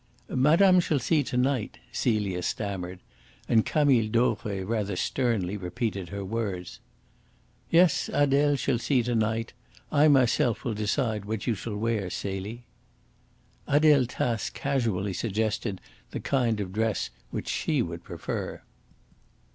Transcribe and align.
"Madame 0.35 0.79
shall 0.79 0.97
see 0.97 1.21
to 1.21 1.37
night," 1.37 1.77
Celia 1.91 2.41
stammered, 2.41 3.01
and 3.47 3.67
Camille 3.67 4.09
Dauvray 4.09 4.63
rather 4.63 4.95
sternly 4.95 5.55
repeated 5.57 6.09
her 6.09 6.25
words. 6.25 6.79
"Yes, 7.69 8.09
Adele 8.11 8.55
shall 8.55 8.79
see 8.79 9.03
to 9.03 9.13
night. 9.13 9.53
I 9.91 10.07
myself 10.07 10.63
will 10.63 10.73
decide 10.73 11.25
what 11.25 11.45
you 11.45 11.53
shall 11.53 11.77
wear, 11.77 12.09
Celie." 12.09 12.65
Adele 13.67 14.07
Tace 14.07 14.49
casually 14.49 15.13
suggested 15.13 15.79
the 16.09 16.19
kind 16.19 16.59
of 16.59 16.73
dress 16.73 17.11
which 17.29 17.47
she 17.47 17.83
would 17.83 18.03
prefer. 18.03 18.63